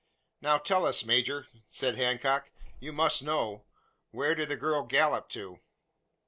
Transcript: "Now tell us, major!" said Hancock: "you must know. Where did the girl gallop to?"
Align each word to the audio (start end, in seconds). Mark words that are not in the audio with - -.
"Now 0.41 0.57
tell 0.57 0.87
us, 0.87 1.03
major!" 1.05 1.45
said 1.67 1.95
Hancock: 1.95 2.51
"you 2.79 2.91
must 2.91 3.21
know. 3.21 3.65
Where 4.09 4.33
did 4.33 4.49
the 4.49 4.55
girl 4.55 4.81
gallop 4.81 5.29
to?" 5.29 5.59